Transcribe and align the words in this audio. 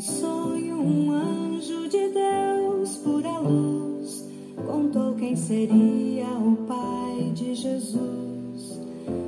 Em 0.00 0.02
sonho, 0.02 0.76
um 0.76 1.12
anjo 1.12 1.86
de 1.86 2.08
Deus, 2.08 2.96
pura 3.04 3.38
luz, 3.38 4.24
contou 4.66 5.14
quem 5.16 5.36
seria 5.36 6.24
o 6.24 6.56
Pai 6.66 7.30
de 7.34 7.54
Jesus. 7.54 8.80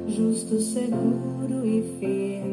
Justo, 0.08 0.58
seguro 0.62 1.62
e 1.62 1.82
firme 2.00 2.51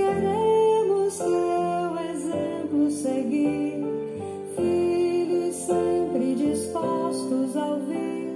queremos 0.00 1.18
teu 1.18 1.98
exemplo 2.10 2.90
seguir, 2.90 3.84
filhos 4.56 5.54
sempre 5.56 6.34
dispostos 6.34 7.56
a 7.56 7.66
ouvir, 7.66 8.32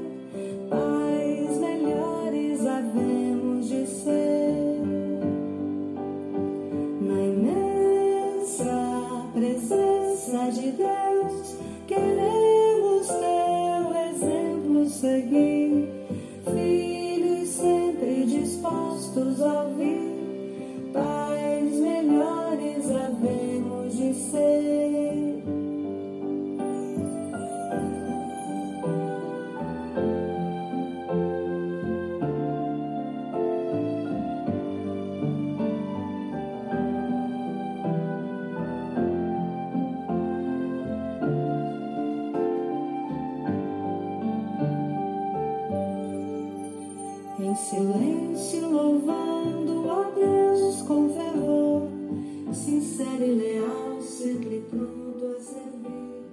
pais 0.69 1.59
melhores 1.59 2.67
havemos 2.67 3.69
de 3.69 3.87
ser. 3.87 4.45
presença 9.33 10.51
de 10.53 10.70
Deus, 10.73 11.57
queremos 11.87 13.07
teu 13.09 13.95
exemplo 14.11 14.89
seguir, 14.89 15.89
filhos 16.45 17.48
sempre 17.48 18.25
dispostos 18.25 19.42
a 19.42 19.65
ouvir, 19.65 20.14
Em 47.45 47.57
silêncio, 47.57 48.69
louvando 48.70 49.91
a 49.91 50.11
Deus 50.11 50.83
com 50.83 51.09
fervor, 51.11 51.89
sincero 52.53 53.25
e 53.25 53.34
leal, 53.34 54.03
sempre 54.03 54.62
pronto 54.69 55.27
a 55.27 55.41
servir, 55.41 56.25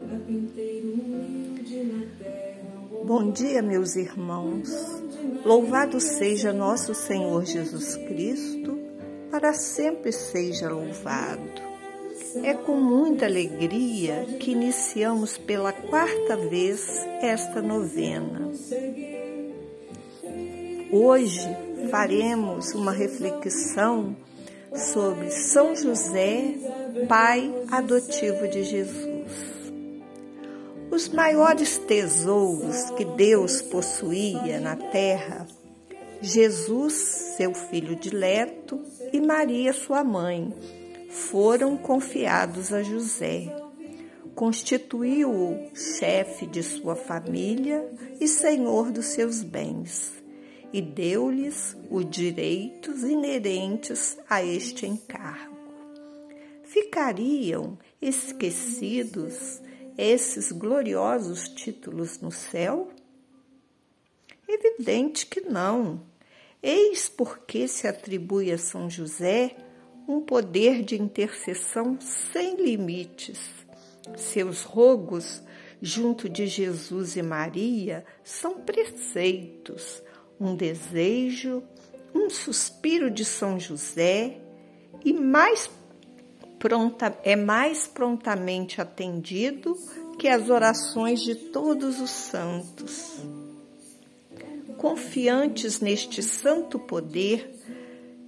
carpinteiro 0.00 0.92
humilde 0.92 1.84
na 1.84 2.06
terra. 2.18 2.58
Bom 3.04 3.30
dia, 3.30 3.62
meus 3.62 3.96
irmãos. 3.96 4.68
Louvado 5.44 6.00
seja 6.00 6.52
nosso 6.52 6.94
Senhor 6.94 7.44
Jesus 7.44 7.96
Cristo, 7.96 8.78
para 9.30 9.52
sempre 9.52 10.12
seja 10.12 10.68
louvado. 10.68 11.68
É 12.42 12.52
com 12.52 12.76
muita 12.76 13.24
alegria 13.24 14.26
que 14.38 14.50
iniciamos 14.50 15.38
pela 15.38 15.72
quarta 15.72 16.36
vez 16.36 16.86
esta 17.22 17.62
novena. 17.62 18.52
Hoje 20.92 21.48
faremos 21.90 22.74
uma 22.74 22.92
reflexão 22.92 24.14
sobre 24.74 25.30
São 25.30 25.74
José, 25.74 26.54
pai 27.08 27.52
adotivo 27.70 28.46
de 28.48 28.64
Jesus. 28.64 29.28
Os 30.90 31.08
maiores 31.08 31.78
tesouros 31.78 32.90
que 32.96 33.04
Deus 33.04 33.62
possuía 33.62 34.58
na 34.60 34.76
terra, 34.76 35.46
Jesus, 36.20 36.94
seu 37.36 37.54
filho 37.54 37.94
dileto, 37.94 38.80
e 39.12 39.20
Maria, 39.20 39.72
sua 39.72 40.02
mãe, 40.02 40.52
foram 41.08 41.76
confiados 41.76 42.72
a 42.72 42.82
José. 42.82 43.54
Constituiu-o 44.34 45.70
chefe 45.74 46.46
de 46.46 46.62
sua 46.62 46.94
família 46.94 47.84
e 48.20 48.26
senhor 48.28 48.90
dos 48.90 49.06
seus 49.06 49.42
bens 49.42 50.18
e 50.72 50.82
deu-lhes 50.82 51.76
os 51.90 52.08
direitos 52.08 53.02
inerentes 53.02 54.18
a 54.28 54.44
este 54.44 54.86
encargo. 54.86 55.56
Ficariam 56.64 57.78
esquecidos 58.00 59.60
esses 59.96 60.52
gloriosos 60.52 61.48
títulos 61.48 62.20
no 62.20 62.30
céu? 62.30 62.90
Evidente 64.46 65.26
que 65.26 65.40
não. 65.40 66.02
Eis 66.62 67.08
porque 67.08 67.66
se 67.66 67.86
atribui 67.86 68.52
a 68.52 68.58
São 68.58 68.90
José 68.90 69.56
um 70.06 70.20
poder 70.20 70.82
de 70.82 71.00
intercessão 71.00 71.98
sem 72.00 72.56
limites. 72.56 73.40
Seus 74.16 74.62
rogos 74.62 75.42
junto 75.80 76.28
de 76.28 76.46
Jesus 76.46 77.16
e 77.16 77.22
Maria 77.22 78.04
são 78.24 78.60
preceitos, 78.60 80.02
um 80.40 80.54
desejo, 80.54 81.62
um 82.14 82.30
suspiro 82.30 83.10
de 83.10 83.24
São 83.24 83.58
José 83.58 84.38
e 85.04 85.12
mais 85.12 85.70
pronta, 86.58 87.16
é 87.22 87.36
mais 87.36 87.86
prontamente 87.86 88.80
atendido 88.80 89.76
que 90.18 90.28
as 90.28 90.50
orações 90.50 91.20
de 91.20 91.34
todos 91.34 92.00
os 92.00 92.10
santos. 92.10 93.20
Confiantes 94.76 95.80
neste 95.80 96.22
santo 96.22 96.78
poder, 96.78 97.54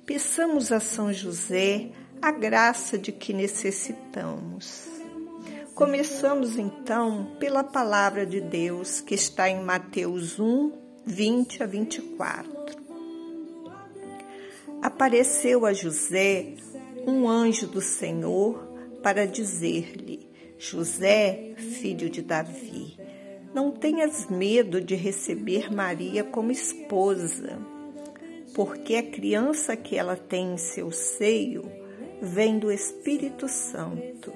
peçamos 0.04 0.72
a 0.72 0.81
São 0.81 1.12
José 1.12 1.91
a 2.21 2.31
graça 2.31 2.98
de 2.98 3.12
que 3.12 3.32
necessitamos. 3.32 4.88
Começamos 5.75 6.59
então 6.59 7.37
pela 7.38 7.65
palavra 7.65 8.27
de 8.27 8.41
Deus 8.41 9.00
que 9.00 9.15
está 9.15 9.48
em 9.48 9.62
Mateus 9.62 10.38
1, 10.38 10.72
20 11.06 11.62
a 11.62 11.66
24. 11.66 12.61
Apareceu 14.83 15.66
a 15.66 15.72
José 15.72 16.55
um 17.06 17.28
anjo 17.28 17.66
do 17.66 17.81
Senhor 17.81 18.59
para 19.03 19.27
dizer-lhe: 19.27 20.28
José, 20.59 21.55
filho 21.56 22.10
de 22.10 22.22
Davi, 22.22 22.99
não 23.55 23.71
tenhas 23.71 24.28
medo 24.28 24.81
de 24.81 24.94
receber 24.94 25.72
Maria 25.72 26.22
como 26.22 26.53
esposa, 26.53 27.59
porque 28.55 28.97
a 28.97 29.03
criança 29.03 29.77
que 29.77 29.97
ela 29.97 30.16
tem 30.16 30.55
em 30.55 30.59
seu 30.59 30.91
seio 30.91 31.71
vem 32.21 32.59
do 32.59 32.71
Espírito 32.71 33.49
Santo. 33.49 34.33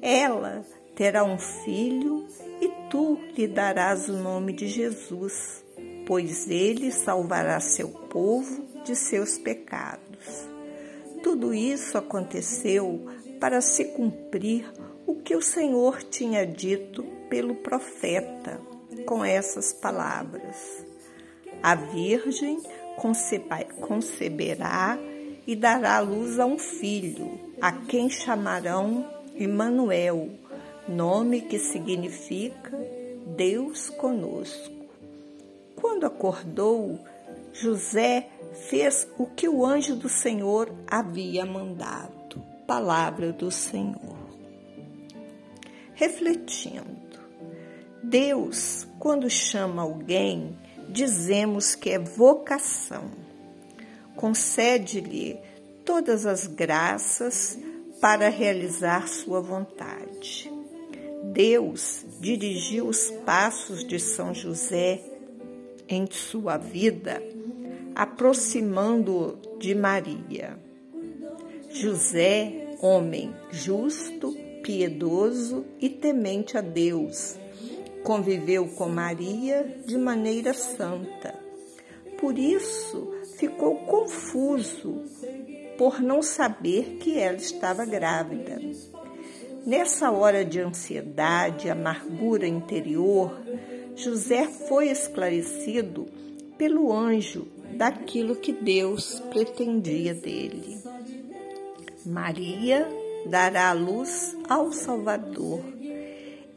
Ela 0.00 0.64
terá 0.94 1.24
um 1.24 1.38
filho 1.38 2.26
e 2.60 2.68
tu 2.88 3.18
lhe 3.36 3.48
darás 3.48 4.08
o 4.08 4.12
nome 4.12 4.52
de 4.52 4.68
Jesus, 4.68 5.63
pois 6.06 6.48
ele 6.48 6.92
salvará 6.92 7.58
seu 7.60 7.88
povo 7.88 8.64
de 8.84 8.94
seus 8.94 9.38
pecados. 9.38 10.48
Tudo 11.22 11.54
isso 11.54 11.96
aconteceu 11.96 13.06
para 13.40 13.60
se 13.60 13.86
cumprir 13.86 14.70
o 15.06 15.16
que 15.16 15.34
o 15.34 15.42
Senhor 15.42 16.02
tinha 16.02 16.46
dito 16.46 17.02
pelo 17.28 17.54
profeta 17.56 18.60
com 19.06 19.24
essas 19.24 19.72
palavras: 19.72 20.84
A 21.62 21.74
Virgem 21.74 22.58
conceberá 23.80 24.98
e 25.46 25.56
dará 25.56 25.98
luz 26.00 26.38
a 26.38 26.46
um 26.46 26.58
filho, 26.58 27.38
a 27.60 27.72
quem 27.72 28.08
chamarão 28.08 29.06
Emanuel, 29.34 30.30
nome 30.88 31.40
que 31.40 31.58
significa 31.58 32.70
Deus 33.36 33.90
conosco. 33.90 34.73
Quando 35.84 36.06
acordou, 36.06 36.98
José 37.52 38.30
fez 38.70 39.06
o 39.18 39.26
que 39.26 39.46
o 39.46 39.66
anjo 39.66 39.94
do 39.94 40.08
Senhor 40.08 40.72
havia 40.86 41.44
mandado. 41.44 42.42
Palavra 42.66 43.30
do 43.34 43.50
Senhor. 43.50 44.16
Refletindo, 45.92 47.18
Deus, 48.02 48.88
quando 48.98 49.28
chama 49.28 49.82
alguém, 49.82 50.56
dizemos 50.88 51.74
que 51.74 51.90
é 51.90 51.98
vocação. 51.98 53.10
Concede-lhe 54.16 55.38
todas 55.84 56.24
as 56.24 56.46
graças 56.46 57.58
para 58.00 58.30
realizar 58.30 59.06
sua 59.06 59.42
vontade. 59.42 60.50
Deus 61.34 62.06
dirigiu 62.20 62.88
os 62.88 63.10
passos 63.26 63.86
de 63.86 64.00
São 64.00 64.32
José 64.32 65.10
em 65.88 66.06
sua 66.10 66.56
vida, 66.56 67.22
aproximando-o 67.94 69.58
de 69.58 69.74
Maria. 69.74 70.58
José, 71.70 72.76
homem 72.80 73.34
justo, 73.50 74.34
piedoso 74.62 75.64
e 75.80 75.88
temente 75.88 76.56
a 76.56 76.60
Deus, 76.60 77.36
conviveu 78.02 78.68
com 78.68 78.88
Maria 78.88 79.78
de 79.86 79.96
maneira 79.98 80.54
santa. 80.54 81.34
Por 82.18 82.38
isso 82.38 83.12
ficou 83.38 83.76
confuso 83.78 85.02
por 85.76 86.00
não 86.00 86.22
saber 86.22 86.98
que 87.00 87.18
ela 87.18 87.36
estava 87.36 87.84
grávida. 87.84 88.60
Nessa 89.66 90.10
hora 90.10 90.44
de 90.44 90.60
ansiedade, 90.60 91.70
amargura 91.70 92.46
interior, 92.46 93.40
José 93.96 94.46
foi 94.46 94.88
esclarecido 94.88 96.06
pelo 96.58 96.92
anjo 96.92 97.46
daquilo 97.76 98.36
que 98.36 98.52
Deus 98.52 99.20
pretendia 99.30 100.14
dele. 100.14 100.78
Maria 102.04 102.88
dará 103.26 103.70
a 103.70 103.72
luz 103.72 104.36
ao 104.48 104.72
Salvador. 104.72 105.62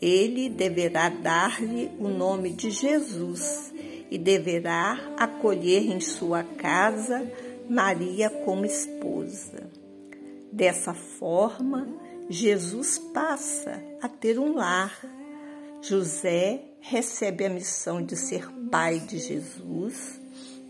Ele 0.02 0.50
deverá 0.50 1.10
dar-lhe 1.10 1.90
o 2.00 2.08
nome 2.08 2.52
de 2.52 2.70
Jesus 2.70 3.74
e 4.12 4.18
deverá 4.18 5.00
acolher 5.18 5.92
em 5.92 6.00
sua 6.00 6.44
casa 6.44 7.30
Maria 7.70 8.30
como 8.30 8.66
esposa. 8.66 9.70
Dessa 10.52 10.94
forma, 10.94 11.88
Jesus 12.30 12.98
passa 12.98 13.82
a 14.02 14.08
ter 14.08 14.40
um 14.40 14.56
lar. 14.56 15.00
José 15.82 16.62
recebe 16.90 17.46
a 17.46 17.50
missão 17.50 18.02
de 18.02 18.16
ser 18.16 18.50
pai 18.72 19.00
de 19.00 19.20
Jesus, 19.20 20.22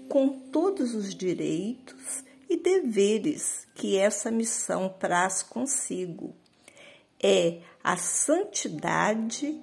com 0.10 0.30
todos 0.30 0.96
os 0.96 1.14
direitos 1.14 2.24
e 2.50 2.58
deveres 2.58 3.68
que 3.76 3.98
essa 3.98 4.32
missão 4.32 4.90
traz 5.00 5.44
consigo. 5.44 6.34
É 7.22 7.60
a 7.84 7.98
santidade 7.98 9.62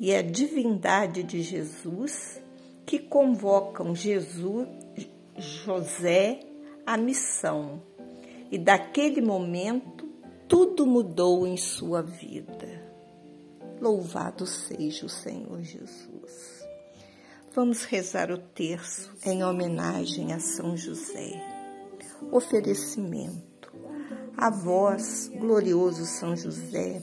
e 0.00 0.12
a 0.12 0.22
divindade 0.22 1.22
de 1.22 1.40
Jesus 1.40 2.42
que 2.84 2.98
convocam 2.98 3.94
Jesus, 3.94 4.68
José 5.36 6.40
à 6.84 6.96
missão. 6.96 7.80
E 8.50 8.58
daquele 8.58 9.20
momento 9.20 10.08
tudo 10.48 10.84
mudou 10.84 11.46
em 11.46 11.56
sua 11.56 12.02
vida. 12.02 12.81
Louvado 13.82 14.46
seja 14.46 15.06
o 15.06 15.08
Senhor 15.08 15.60
Jesus. 15.60 16.64
Vamos 17.52 17.82
rezar 17.82 18.30
o 18.30 18.38
terço 18.38 19.12
em 19.26 19.42
homenagem 19.42 20.32
a 20.32 20.38
São 20.38 20.76
José. 20.76 21.32
Oferecimento. 22.30 23.72
A 24.36 24.50
vós, 24.50 25.26
glorioso 25.34 26.06
São 26.06 26.36
José, 26.36 27.02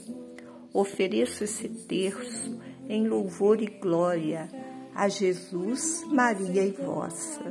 ofereço 0.72 1.44
esse 1.44 1.68
terço 1.68 2.58
em 2.88 3.06
louvor 3.06 3.60
e 3.60 3.66
glória 3.66 4.48
a 4.94 5.06
Jesus, 5.06 6.02
Maria 6.06 6.64
e 6.64 6.70
vossa, 6.70 7.44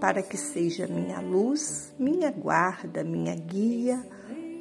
para 0.00 0.22
que 0.22 0.36
seja 0.36 0.86
minha 0.86 1.18
luz, 1.20 1.92
minha 1.98 2.30
guarda, 2.30 3.02
minha 3.02 3.34
guia, 3.34 4.00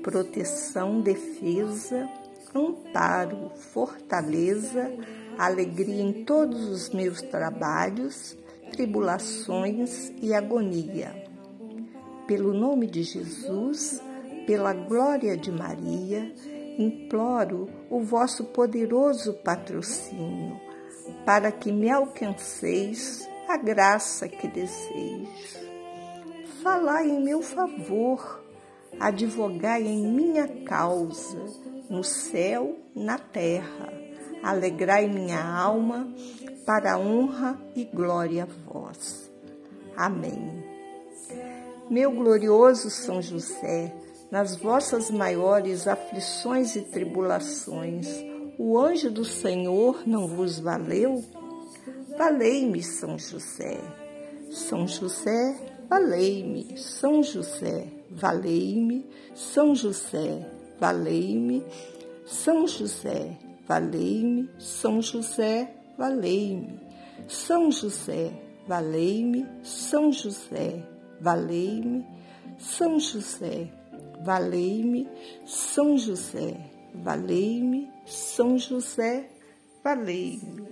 proteção, 0.01 1.01
defesa, 1.01 2.09
amparo, 2.53 3.51
fortaleza, 3.56 4.92
alegria 5.38 6.01
em 6.01 6.24
todos 6.24 6.69
os 6.69 6.89
meus 6.89 7.21
trabalhos, 7.21 8.38
tribulações 8.71 10.12
e 10.21 10.33
agonia. 10.33 11.15
Pelo 12.27 12.53
nome 12.53 12.88
de 12.88 13.03
Jesus, 13.03 14.01
pela 14.45 14.74
glória 14.74 15.36
de 15.36 15.51
Maria, 15.51 16.33
imploro 16.77 17.69
o 17.89 18.01
vosso 18.01 18.45
poderoso 18.45 19.33
patrocínio, 19.44 20.59
para 21.25 21.51
que 21.51 21.71
me 21.71 21.89
alcanceis 21.89 23.27
a 23.48 23.57
graça 23.57 24.27
que 24.27 24.48
desejo. 24.48 25.59
Falai 26.63 27.09
em 27.09 27.21
meu 27.21 27.42
favor, 27.42 28.44
advogai 29.00 29.83
em 29.83 30.07
minha 30.07 30.48
causa, 30.63 31.38
no 31.91 32.05
céu, 32.05 32.77
na 32.95 33.19
terra. 33.19 33.93
Alegrai 34.41 35.07
minha 35.07 35.43
alma, 35.43 36.07
para 36.65 36.97
honra 36.97 37.59
e 37.75 37.83
glória 37.83 38.43
a 38.43 38.71
vós. 38.71 39.29
Amém. 39.95 40.63
Meu 41.89 42.11
glorioso 42.11 42.89
São 42.89 43.21
José, 43.21 43.93
nas 44.31 44.55
vossas 44.55 45.11
maiores 45.11 45.85
aflições 45.85 46.77
e 46.77 46.81
tribulações, 46.81 48.07
o 48.57 48.79
anjo 48.79 49.11
do 49.11 49.25
Senhor 49.25 50.03
não 50.07 50.27
vos 50.27 50.59
valeu? 50.59 51.21
Valei-me, 52.17 52.81
São 52.81 53.19
José. 53.19 53.77
São 54.49 54.88
José, 54.88 55.57
valei-me. 55.89 56.77
São 56.77 57.21
José, 57.21 57.88
valei-me. 58.09 59.05
São 59.35 59.75
José, 59.75 60.49
valei-me. 60.81 61.63
São 62.25 62.67
José, 62.67 63.37
valei-me. 63.65 64.49
São 64.59 65.01
José, 65.01 65.73
valei-me. 65.97 66.77
São 67.29 67.71
José, 67.71 68.33
valei-me. 68.67 69.45
São 69.63 70.11
José, 70.11 70.83
valei-me, 71.21 72.05
São 72.57 72.99
José, 72.99 73.71
valei-me, 74.25 75.07
São 75.45 75.97
José, 75.97 76.57
valei-me, 76.95 77.89
São 78.05 78.57
José, 78.57 79.29
valei-me. 79.83 80.71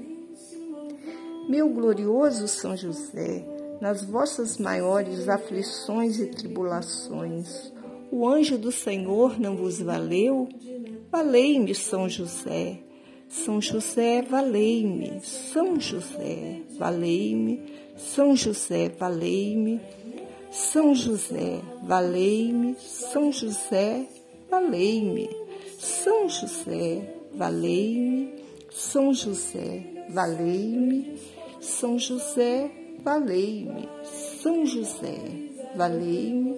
Meu 1.48 1.70
glorioso 1.70 2.48
São 2.48 2.76
José, 2.76 3.46
nas 3.80 4.04
vossas 4.04 4.58
maiores 4.58 5.30
aflições 5.30 6.20
e 6.20 6.28
tribulações, 6.28 7.72
o 8.12 8.28
anjo 8.28 8.58
do 8.58 8.72
Senhor 8.72 9.40
não 9.40 9.56
vos 9.56 9.80
valeu? 9.80 10.48
Valei-me, 11.12 11.74
São 11.76 12.08
José. 12.08 12.80
São 13.28 13.62
José, 13.62 14.22
valei-me. 14.22 15.22
São 15.22 15.80
José, 15.80 16.62
valei-me. 16.78 17.62
São 17.96 18.36
José, 18.36 18.90
valei-me. 18.90 19.80
São 20.52 20.96
José, 20.96 21.62
valei-me, 21.84 22.76
São 22.80 23.32
José, 23.32 24.08
valei-me, 24.50 25.30
São 25.78 26.28
José, 26.28 27.08
valei-me, 27.36 28.34
São 28.72 29.14
José, 29.14 29.84
valei-me, 30.10 31.20
São 31.62 32.00
José, 32.00 32.72
valei-me, 33.04 33.88
São 34.42 34.66
José, 34.66 35.20
valei-me, 35.76 36.58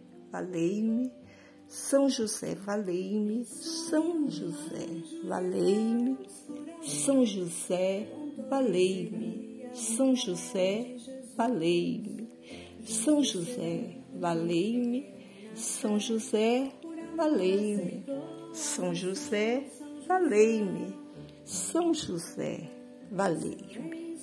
valei-me. 0.31 1.11
São 1.67 2.09
José, 2.09 2.55
valei-me. 2.55 3.45
São 3.45 4.29
José, 4.29 4.87
valei-me. 5.23 6.17
São 6.81 7.25
José, 7.25 8.07
valei-me. 8.49 9.69
São 9.73 10.15
José, 10.15 10.97
valei-me. 11.37 12.27
São 12.85 13.23
José, 13.23 13.97
valei-me. 14.15 15.05
São 15.55 15.99
José, 15.99 16.71
valei-me. 17.15 18.03
São 18.53 18.93
José, 18.93 19.63
valei-me. 20.07 20.93
São 21.45 21.93
José, 21.93 22.69
valei-me. 23.11 24.17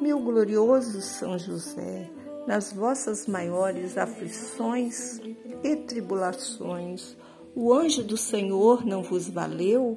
Meu 0.00 0.18
glorioso 0.18 1.00
São 1.00 1.38
José, 1.38 2.10
nas 2.46 2.72
vossas 2.72 3.26
maiores 3.26 3.96
aflições 3.96 5.20
e 5.62 5.76
tribulações, 5.76 7.16
o 7.54 7.72
anjo 7.72 8.02
do 8.02 8.16
Senhor 8.16 8.84
não 8.84 9.02
vos 9.02 9.28
valeu? 9.28 9.96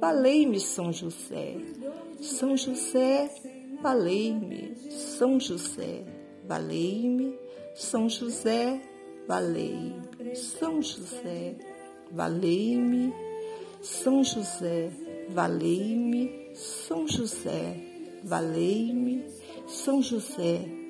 Valei-me, 0.00 0.58
São 0.58 0.92
José. 0.92 1.56
São 2.20 2.56
José, 2.56 3.30
valei-me. 3.80 4.74
São 4.90 5.38
José, 5.38 6.04
valei-me. 6.44 7.38
São 7.74 8.08
José, 8.08 8.82
valei-me. 9.28 10.04
São 10.34 10.82
José, 10.82 11.54
valei-me. 12.10 13.14
São 13.80 14.24
José, 14.24 14.90
valei-me. 15.28 16.50
São 16.54 17.06
José, 17.06 17.76
valei-me. 18.24 19.24
São 19.68 20.02
José, 20.02 20.58
valei-me. 20.58 20.81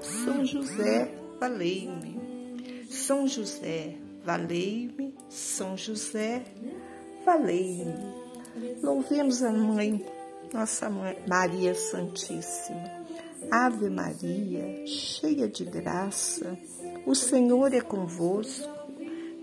São 0.00 0.44
José, 0.44 1.12
valei-me. 1.40 2.86
São 2.88 3.26
José, 3.26 3.96
valei-me. 4.24 5.14
São 5.28 5.76
José, 5.76 6.44
valei-me. 7.24 7.94
Louvemos 8.80 9.42
a 9.42 9.50
Mãe, 9.50 10.04
nossa 10.52 10.88
Mãe, 10.88 11.18
Maria 11.26 11.74
Santíssima. 11.74 13.02
Ave 13.50 13.90
Maria, 13.90 14.86
cheia 14.86 15.48
de 15.48 15.64
graça, 15.64 16.56
o 17.04 17.14
Senhor 17.14 17.74
é 17.74 17.80
convosco. 17.80 18.70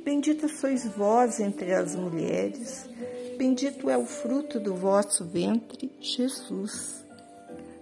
Bendita 0.05 0.47
sois 0.47 0.85
vós 0.87 1.39
entre 1.39 1.73
as 1.73 1.95
mulheres, 1.95 2.89
bendito 3.37 3.89
é 3.89 3.97
o 3.97 4.05
fruto 4.05 4.59
do 4.59 4.73
vosso 4.73 5.25
ventre, 5.25 5.91
Jesus. 5.99 7.05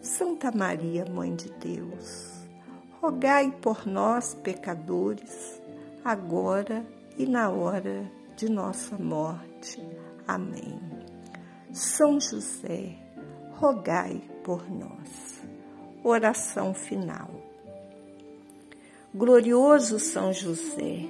Santa 0.08 0.52
Maria, 0.52 1.06
Mãe 1.06 1.36
de 1.36 1.50
Deus, 1.60 2.32
rogai 3.02 3.52
por 3.52 3.86
nós, 3.86 4.34
pecadores, 4.34 5.62
agora 6.04 6.86
e 7.18 7.26
na 7.26 7.50
hora 7.50 8.10
de 8.38 8.50
nossa 8.50 8.98
morte. 8.98 9.86
Amém. 10.26 10.80
São 11.74 12.22
José, 12.22 12.96
rogai 13.52 14.22
por 14.46 14.72
nós. 14.72 15.44
Oração 16.02 16.74
final. 16.74 17.30
Glorioso 19.14 20.00
São 20.00 20.32
José, 20.32 21.02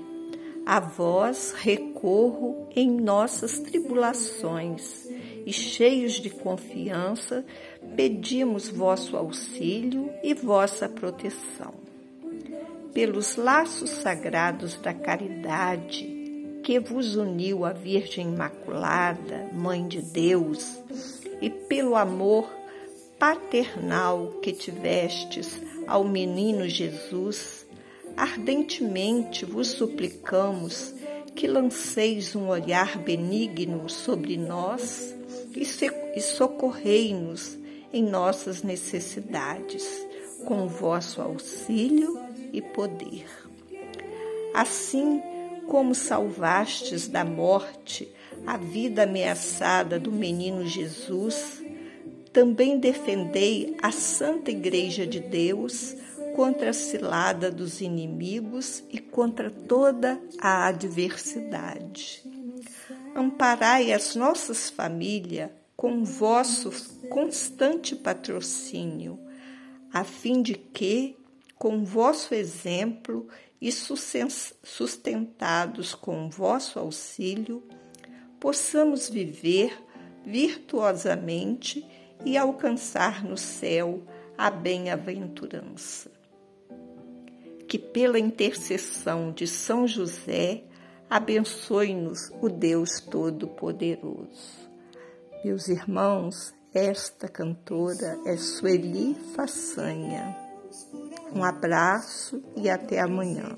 a 0.66 0.80
vós 0.80 1.54
recorro 1.56 2.68
em 2.76 2.90
nossas 2.90 3.60
tribulações 3.60 5.07
e 5.48 5.54
cheios 5.54 6.16
de 6.16 6.30
confiança, 6.30 7.46
pedimos 7.96 8.68
vosso 8.68 9.16
auxílio 9.16 10.12
e 10.22 10.34
vossa 10.34 10.90
proteção. 10.90 11.74
Pelos 12.94 13.38
laços 13.38 13.90
sagrados 13.92 14.76
da 14.76 14.94
caridade 14.94 16.06
que 16.62 16.82
vos 16.82 17.16
uniu 17.16 17.64
à 17.64 17.72
Virgem 17.72 18.28
Imaculada, 18.28 19.50
Mãe 19.54 19.88
de 19.88 20.02
Deus, 20.02 20.84
e 21.42 21.50
pelo 21.50 21.96
amor 21.96 22.52
paternal 23.18 24.40
que 24.42 24.52
tivestes 24.52 25.62
ao 25.88 26.04
menino 26.04 26.68
Jesus, 26.68 27.66
ardentemente 28.18 29.46
vos 29.46 29.70
suplicamos 29.70 30.94
que 31.34 31.48
lanceis 31.48 32.36
um 32.36 32.50
olhar 32.50 32.98
benigno 32.98 33.88
sobre 33.88 34.36
nós 34.36 35.16
e 36.16 36.22
socorrei-nos 36.22 37.58
em 37.92 38.04
nossas 38.04 38.62
necessidades, 38.62 39.86
com 40.46 40.66
o 40.66 40.70
vosso 40.70 41.22
auxílio 41.22 42.20
e 42.54 42.62
poder. 42.62 43.26
Assim 44.54 45.22
como 45.68 45.96
salvastes 45.96 47.08
da 47.08 47.26
morte 47.26 48.12
a 48.46 48.56
vida 48.56 49.04
ameaçada 49.04 50.00
do 50.00 50.12
menino 50.12 50.66
Jesus, 50.66 51.62
também 52.32 52.80
defendei 52.80 53.76
a 53.82 53.92
Santa 53.92 54.52
Igreja 54.52 55.08
de 55.08 55.20
Deus 55.20 55.96
contra 56.36 56.70
a 56.70 56.74
cilada 56.74 57.50
dos 57.50 57.82
inimigos 57.82 58.84
e 58.92 59.00
contra 59.00 59.50
toda 59.50 60.22
a 60.40 60.68
adversidade 60.68 62.27
amparai 63.18 63.92
as 63.92 64.16
nossas 64.16 64.70
famílias 64.70 65.50
com 65.76 66.04
vosso 66.04 66.72
constante 67.10 67.96
patrocínio, 67.96 69.20
a 69.92 70.04
fim 70.04 70.44
de 70.44 70.54
que, 70.54 71.18
com 71.56 71.84
vosso 71.84 72.36
exemplo 72.36 73.28
e 73.60 73.72
sustentados 73.72 75.96
com 75.96 76.30
vosso 76.30 76.78
auxílio, 76.78 77.64
possamos 78.40 79.10
viver 79.10 79.76
virtuosamente 80.24 81.84
e 82.24 82.38
alcançar 82.38 83.24
no 83.24 83.38
céu 83.38 84.04
a 84.38 84.52
bem-aventurança. 84.52 86.12
Que 87.68 87.80
pela 87.80 88.20
intercessão 88.20 89.32
de 89.32 89.48
São 89.48 89.88
José 89.88 90.67
Abençoe-nos 91.10 92.34
o 92.42 92.50
Deus 92.50 93.00
Todo-Poderoso. 93.00 94.68
Meus 95.42 95.70
irmãos, 95.70 96.54
esta 96.74 97.30
cantora 97.30 98.20
é 98.26 98.36
Sueli 98.36 99.16
Façanha. 99.34 100.36
Um 101.34 101.46
abraço 101.46 102.44
e 102.58 102.70
até 102.70 103.00
amanhã. 103.00 103.56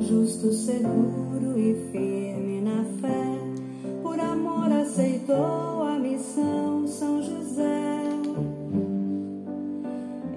Justo, 0.00 0.50
seguro 0.54 1.58
e 1.58 1.90
firme 1.92 2.62
na 2.62 2.84
fé, 3.02 4.00
por 4.02 4.18
amor 4.18 4.72
aceitou 4.72 5.82
a 5.82 5.98
missão 5.98 6.86
São 6.86 7.22
José. 7.22 8.00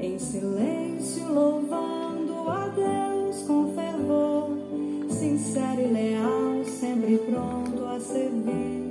Em 0.01 0.19
silêncio 0.19 1.31
louvando 1.31 1.66
sincero 5.37 5.81
e 5.81 5.87
leal, 5.87 6.65
sempre 6.65 7.17
pronto 7.17 7.85
a 7.85 7.99
servir. 7.99 8.87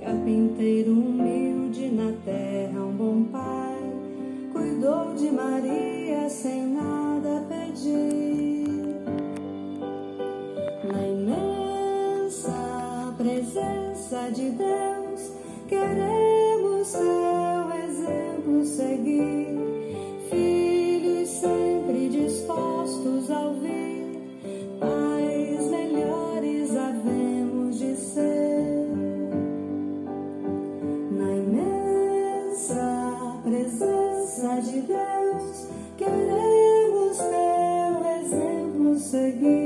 Carpinteiro 0.00 0.92
humilde 0.92 1.88
na 1.88 2.12
terra, 2.24 2.80
um 2.80 2.92
bom 2.92 3.24
pai, 3.24 3.92
cuidou 4.52 5.14
de 5.14 5.30
Maria 5.30 6.28
sem 6.30 6.68
nada 6.68 7.46
pedir. 7.48 8.13
presença, 32.54 33.36
presença 33.42 34.60
de 34.62 34.80
Deus. 34.82 35.66
Queremos 35.98 37.16
teu 37.16 38.12
exemplo 38.20 38.98
seguir. 38.98 39.63